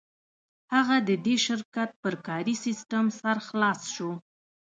هغه 0.73 0.95
د 1.07 1.09
دې 1.25 1.35
شرکت 1.45 1.89
پر 2.01 2.13
کاري 2.27 2.55
سیسټم 2.65 3.05
سر 3.19 3.37
خلاص 3.47 3.79
شو 3.93 4.11